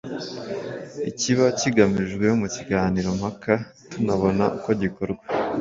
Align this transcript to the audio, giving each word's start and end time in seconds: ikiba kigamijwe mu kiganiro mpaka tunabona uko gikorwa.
ikiba 1.09 1.45
kigamijwe 1.59 2.25
mu 2.39 2.47
kiganiro 2.55 3.09
mpaka 3.19 3.53
tunabona 3.91 4.43
uko 4.57 4.69
gikorwa. 4.81 5.23